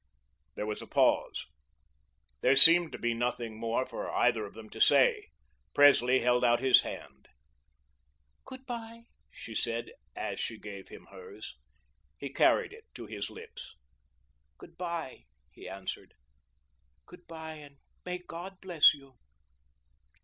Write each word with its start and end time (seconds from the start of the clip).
There 0.55 0.65
was 0.65 0.81
a 0.81 0.87
pause. 0.87 1.45
There 2.41 2.55
seemed 2.55 2.91
to 2.91 2.97
be 2.97 3.13
nothing 3.13 3.59
more 3.59 3.85
for 3.85 4.09
either 4.09 4.47
of 4.47 4.55
them 4.55 4.67
to 4.71 4.81
say. 4.81 5.27
Presley 5.75 6.21
held 6.21 6.43
out 6.43 6.59
his 6.59 6.81
hand. 6.81 7.27
"Good 8.45 8.65
bye," 8.65 9.03
she 9.29 9.53
said, 9.53 9.91
as 10.15 10.39
she 10.39 10.57
gave 10.57 10.87
him 10.87 11.05
hers. 11.11 11.55
He 12.17 12.33
carried 12.33 12.73
it 12.73 12.85
to 12.95 13.05
his 13.05 13.29
lips. 13.29 13.75
"Good 14.57 14.75
bye," 14.75 15.25
he 15.51 15.69
answered. 15.69 16.15
"Good 17.05 17.27
bye 17.27 17.57
and 17.57 17.77
may 18.03 18.17
God 18.17 18.59
bless 18.59 18.95
you." 18.95 19.19